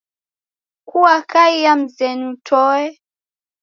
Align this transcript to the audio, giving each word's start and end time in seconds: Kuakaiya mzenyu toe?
Kuakaiya 0.89 1.71
mzenyu 1.81 2.29
toe? 2.47 2.85